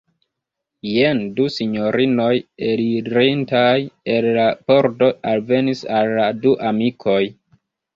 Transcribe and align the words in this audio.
Jen 0.91 1.21
du 1.39 1.45
sinjorinoj 1.57 2.31
elirintaj 2.71 3.69
el 4.17 4.33
la 4.41 4.49
pordo 4.73 5.15
alvenis 5.37 5.89
al 6.03 6.21
la 6.21 6.29
du 6.45 6.61
amikoj. 6.77 7.25